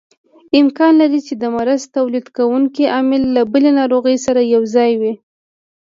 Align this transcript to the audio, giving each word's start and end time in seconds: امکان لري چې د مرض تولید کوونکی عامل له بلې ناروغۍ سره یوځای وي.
امکان 0.61 0.91
لري 1.01 1.19
چې 1.27 1.33
د 1.41 1.43
مرض 1.55 1.81
تولید 1.95 2.25
کوونکی 2.37 2.83
عامل 2.93 3.23
له 3.35 3.41
بلې 3.53 3.71
ناروغۍ 3.79 4.17
سره 4.25 4.41
یوځای 4.55 4.91
وي. 5.01 5.13